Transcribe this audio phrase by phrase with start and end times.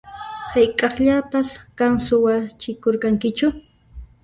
[0.53, 3.47] Hayk'aqllapas qan suwachikurqankichu?